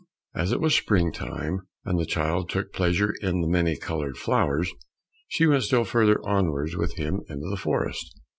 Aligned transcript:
As 0.33 0.51
it 0.51 0.59
was 0.59 0.73
spring 0.75 1.11
time, 1.11 1.59
and 1.85 1.99
the 1.99 2.07
child 2.07 2.49
took 2.49 2.73
pleasure 2.73 3.13
in 3.21 3.41
the 3.41 3.47
many 3.47 3.77
coloured 3.77 4.17
flowers, 4.17 4.71
she 5.27 5.45
went 5.45 5.61
still 5.61 5.85
further 5.85 6.19
onwards 6.25 6.75
with 6.75 6.95
him 6.95 7.21
into 7.29 7.47
the 7.47 7.55
forest. 7.61 8.19